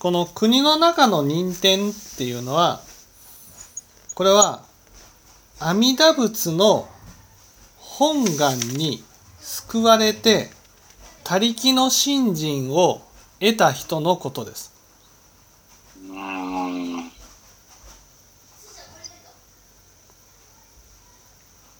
[0.00, 2.80] この国の中の任天っていうのは
[4.14, 4.62] これは
[5.58, 6.88] 阿弥陀仏の
[7.76, 9.04] 本願に
[9.40, 10.48] 救われて
[11.22, 13.02] 他力の信心を
[13.40, 14.72] 得た人のことです。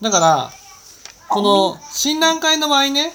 [0.03, 0.51] だから
[1.29, 3.13] この親鸞会の場合ね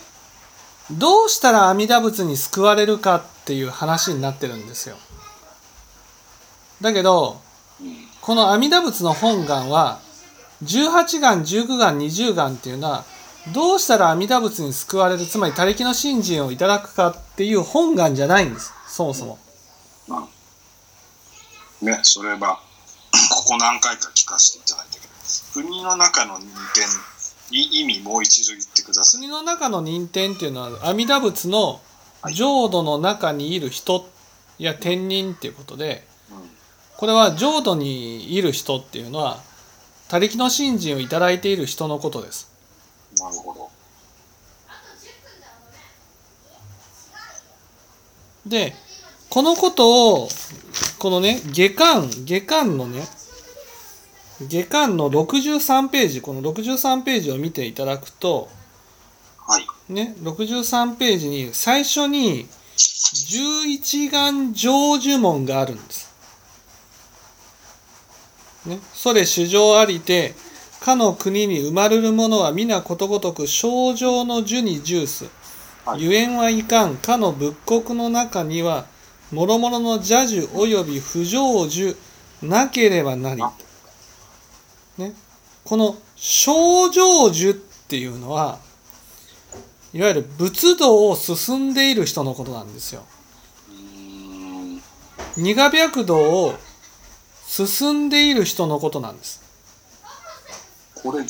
[0.91, 4.97] どうしたら阿弥陀仏に救われるかっていう話になってるんですよ。
[6.81, 7.43] だけど。
[8.21, 9.99] この阿弥陀仏の本願は
[10.63, 13.03] 18願19願20願っていうのは
[13.53, 19.37] どうしたら阿弥陀仏に救われるつまり他力の信心をいただくかっていう本願じゃないんですそもそも。
[21.81, 22.59] ね、それは、
[23.29, 25.13] ここ何回か聞かせていただいたけど、
[25.53, 26.87] 国の中の任天、い
[27.51, 29.21] 意味もう一度言ってください。
[29.21, 31.81] 国の中の任天っていうのは阿弥陀仏の
[32.33, 34.09] 浄土の中にいる人
[34.57, 36.49] や天人っていうことでうん。
[36.97, 39.41] これは浄土にいる人っていうのは
[40.07, 42.49] 他力の信心をいただいている人のことです。
[43.19, 43.69] なるほど。
[48.45, 48.75] で
[49.29, 50.29] このことを
[50.99, 53.03] このね下巻下巻のね
[54.41, 58.49] 下巻の63ページこの63ページを見ていただくと
[59.47, 59.93] はい。
[59.93, 66.13] ね63ページに最初に11願成就門があるんです。
[68.65, 70.33] ね、それ主情ありて
[70.81, 75.29] かの国に生まれる者は皆ことごとく症状の樹に重す
[75.85, 76.03] はい。
[76.03, 76.97] ゆえんはいかん。
[76.97, 78.87] かの仏国の中には
[79.31, 81.95] 諸々の邪樹および不成就
[82.41, 83.41] なければなり、
[84.97, 85.13] ね、
[85.63, 88.59] この症状樹っていうのは
[89.93, 93.03] いわゆる仏道を進んでいる人のことなんですよ。
[95.37, 96.53] 二河白道を
[97.47, 99.41] 進んでいる人のことなんです。
[100.95, 101.25] これ11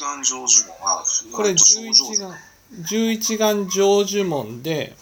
[0.00, 0.76] 願成就門。
[0.82, 2.36] あ、これあと症状11願
[2.72, 4.96] 11願成就門で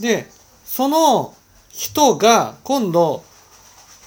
[0.00, 0.28] で
[0.64, 1.34] その
[1.70, 3.24] 人が今度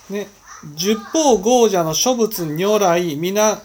[0.09, 0.27] ね
[0.75, 3.59] 十方豪者の諸仏如来皆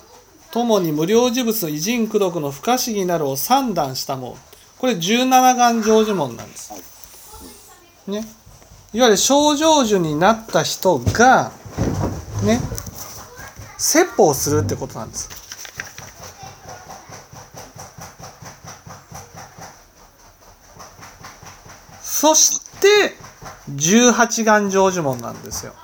[0.50, 4.36] 共に無料事物偉人功徳の不可思議なるを三段したもん
[4.78, 6.72] これ17願成就門なんです。
[8.06, 8.24] ね、
[8.92, 11.50] いわゆる症状樹になった人が
[12.44, 12.60] ね
[13.78, 15.28] 説法するってことなんです。
[22.02, 23.14] そして
[23.70, 25.74] 18願成就門なんですよ。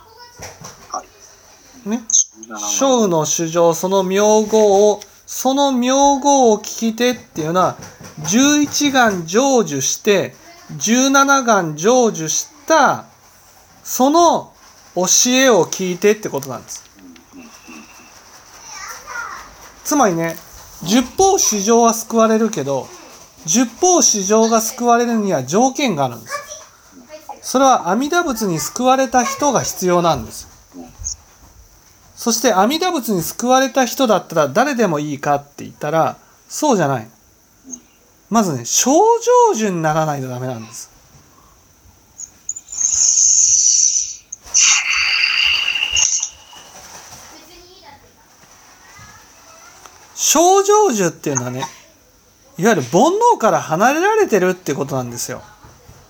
[1.84, 1.88] はい。
[1.88, 2.04] ね。
[2.06, 7.76] 17諸雨の主情その名号をその名号を聞き手っていうのは
[8.20, 10.34] 11願成就して
[10.76, 13.06] 17願成就した
[13.82, 14.52] その
[14.94, 16.84] 教えを聞いてってことなんです。
[19.84, 20.36] つまりね
[20.84, 22.86] 十方四情は救われるけど
[23.46, 26.34] 十方四情が救われるには条件があるんです。
[27.42, 30.51] それは阿弥陀仏に救われた人が必要なんです。
[32.22, 36.18] そして阿弥陀仏に救われた人だったら誰でもいいかって言ったら
[36.48, 37.08] そうじゃない。
[38.30, 38.92] まずね症
[39.50, 40.88] 状順にならないとダメなんです。
[50.14, 51.64] 症状樹っていうのはね
[52.56, 53.00] いわゆる煩
[53.34, 55.42] 悩から離れられてるってことなんですよ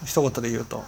[0.04, 0.84] 一言で言うと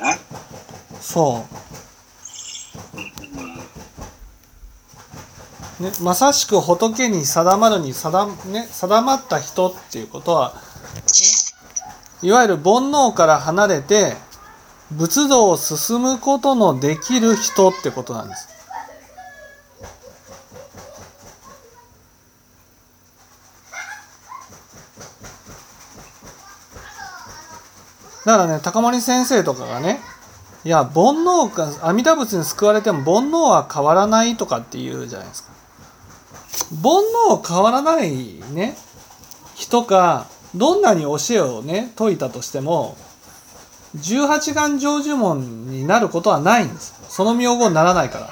[0.00, 0.18] ね。
[1.00, 1.44] そ
[2.94, 3.00] うう
[5.82, 5.86] ん。
[5.86, 10.60] ね、まさしく仏に定まるに定,、ね、定まった人っていうことは、ね
[12.22, 14.16] いわゆる煩悩から離れて
[14.90, 18.48] 仏道を進むことのできる人ってことなんです。
[28.26, 30.00] だからね高森先生とかがね
[30.64, 35.52] いや煩悩か阿弥陀仏に救われても煩悩は変わらないとかって言うじゃないですか。
[36.82, 38.10] 煩悩変わらない
[38.52, 38.76] ね
[39.54, 40.26] 人か
[40.56, 42.96] どんなに教えをね説いたとしても
[43.96, 48.30] 18願成就門になることはないんですその名号にならないから